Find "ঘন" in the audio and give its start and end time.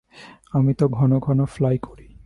0.87-1.19, 1.19-1.45